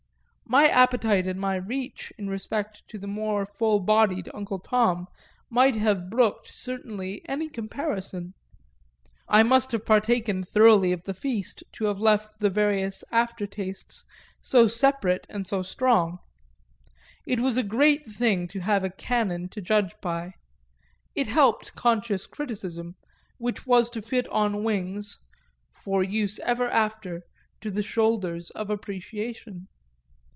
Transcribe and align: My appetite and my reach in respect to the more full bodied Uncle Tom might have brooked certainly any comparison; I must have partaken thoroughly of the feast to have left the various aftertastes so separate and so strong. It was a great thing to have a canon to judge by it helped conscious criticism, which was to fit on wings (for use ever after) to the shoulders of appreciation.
My 0.47 0.67
appetite 0.67 1.27
and 1.27 1.39
my 1.39 1.55
reach 1.55 2.11
in 2.17 2.27
respect 2.29 2.83
to 2.89 2.97
the 2.97 3.07
more 3.07 3.45
full 3.45 3.79
bodied 3.79 4.29
Uncle 4.33 4.59
Tom 4.59 5.07
might 5.49 5.77
have 5.77 6.09
brooked 6.09 6.47
certainly 6.51 7.21
any 7.23 7.47
comparison; 7.47 8.33
I 9.29 9.43
must 9.43 9.71
have 9.71 9.85
partaken 9.85 10.43
thoroughly 10.43 10.91
of 10.91 11.03
the 11.03 11.13
feast 11.13 11.63
to 11.71 11.85
have 11.85 12.01
left 12.01 12.41
the 12.41 12.49
various 12.49 13.01
aftertastes 13.13 14.03
so 14.41 14.67
separate 14.67 15.25
and 15.29 15.47
so 15.47 15.61
strong. 15.61 16.17
It 17.25 17.39
was 17.39 17.55
a 17.55 17.63
great 17.63 18.05
thing 18.05 18.49
to 18.49 18.59
have 18.59 18.83
a 18.83 18.89
canon 18.89 19.47
to 19.51 19.61
judge 19.61 19.93
by 20.01 20.33
it 21.15 21.27
helped 21.27 21.75
conscious 21.75 22.27
criticism, 22.27 22.95
which 23.37 23.65
was 23.65 23.89
to 23.91 24.01
fit 24.01 24.27
on 24.27 24.65
wings 24.65 25.17
(for 25.71 26.03
use 26.03 26.39
ever 26.39 26.67
after) 26.67 27.23
to 27.61 27.71
the 27.71 27.81
shoulders 27.83 28.49
of 28.49 28.69
appreciation. 28.69 29.67